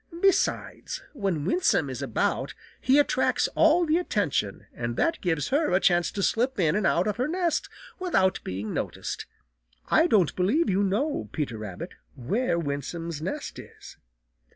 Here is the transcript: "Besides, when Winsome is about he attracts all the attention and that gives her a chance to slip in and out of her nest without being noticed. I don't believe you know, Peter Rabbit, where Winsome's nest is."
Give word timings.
"Besides, 0.19 1.03
when 1.13 1.45
Winsome 1.45 1.87
is 1.87 2.01
about 2.01 2.55
he 2.81 2.97
attracts 2.97 3.47
all 3.49 3.85
the 3.85 3.97
attention 3.99 4.65
and 4.73 4.97
that 4.97 5.21
gives 5.21 5.49
her 5.49 5.69
a 5.73 5.79
chance 5.79 6.11
to 6.13 6.23
slip 6.23 6.59
in 6.59 6.75
and 6.75 6.87
out 6.87 7.05
of 7.07 7.17
her 7.17 7.27
nest 7.27 7.69
without 7.99 8.39
being 8.43 8.73
noticed. 8.73 9.27
I 9.89 10.07
don't 10.07 10.35
believe 10.35 10.71
you 10.71 10.81
know, 10.81 11.29
Peter 11.31 11.59
Rabbit, 11.59 11.91
where 12.15 12.57
Winsome's 12.57 13.21
nest 13.21 13.59
is." 13.59 13.97